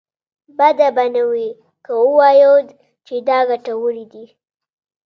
بده 0.57 0.87
به 0.95 1.05
نه 1.15 1.23
وي 1.29 1.47
که 1.85 1.93
ووايو 2.05 2.53
چې 3.05 3.15
دا 3.27 3.39
ګټورې 3.49 4.05
دي. 4.11 4.25